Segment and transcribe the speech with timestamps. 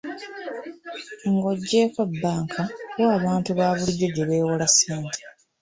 [1.31, 2.61] Ng'oggyeeko bbanka,
[2.99, 5.19] wa abantu baabulijjo gye beewola ssente?